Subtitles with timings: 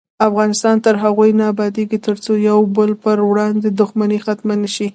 [0.27, 4.87] افغانستان تر هغو نه ابادیږي، ترڅو د یو بل پر وړاندې دښمني ختمه نشي.